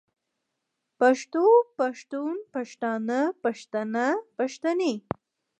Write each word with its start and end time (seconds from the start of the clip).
پښتو 0.99 1.45
پښتون 1.77 2.33
پښتانۀ 2.53 3.21
پښتنه 3.43 4.05
پښتنې 4.37 4.93